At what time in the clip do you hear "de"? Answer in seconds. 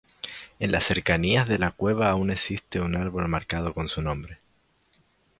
1.47-1.59